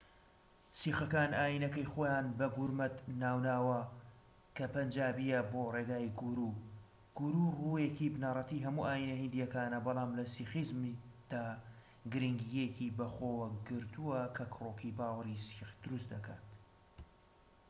سیخەکان 0.79 1.31
ئایینەکەی 1.39 1.89
خۆیان 1.91 2.25
بە 2.37 2.47
گورمەت 2.55 2.95
ناو 3.21 3.37
ناوە 3.47 3.79
کە 4.55 4.65
پەنجابییە 4.73 5.39
بۆ 5.51 5.61
ڕێگای 5.73 6.09
گورو 6.21 6.49
گورو 7.17 7.43
ڕوویەکی 7.59 8.13
بنەڕەتی 8.13 8.63
هەموو 8.65 8.87
ئایینە 8.89 9.15
هیندییەکانە 9.21 9.79
بەڵام 9.85 10.11
لە 10.17 10.25
سیخیزمدا 10.33 11.45
گرینگییەکی 12.13 12.95
بە 12.97 13.05
خۆوە 13.15 13.47
گرتووە 13.67 14.19
کە 14.35 14.43
کڕۆکی 14.53 14.95
باوەڕی 14.99 15.41
سیخ 15.47 15.69
دروست 15.83 16.07
دەکات 16.13 16.43